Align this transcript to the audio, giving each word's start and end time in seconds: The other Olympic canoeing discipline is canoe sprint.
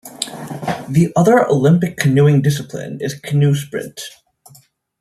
The 0.89 1.13
other 1.15 1.47
Olympic 1.47 1.95
canoeing 1.95 2.41
discipline 2.41 2.97
is 3.01 3.13
canoe 3.13 3.53
sprint. 3.53 4.01